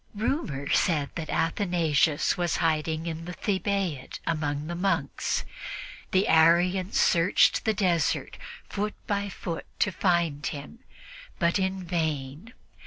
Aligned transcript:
Rumor 0.15 0.67
said 0.71 1.11
that 1.13 1.29
Athanasius 1.29 2.35
was 2.35 2.55
in 2.55 2.61
hiding 2.61 3.05
in 3.05 3.25
the 3.25 3.33
Thebaid 3.35 4.17
among 4.25 4.65
the 4.65 4.73
monks. 4.73 5.45
The 6.09 6.27
Arians 6.27 6.99
searched 6.99 7.65
the 7.65 7.75
desert 7.75 8.39
foot 8.67 8.95
by 9.05 9.29
foot 9.29 9.67
to 9.77 9.91
find 9.91 10.43
him, 10.43 10.79
but 11.37 11.59
in 11.59 11.83
vain. 11.83 12.55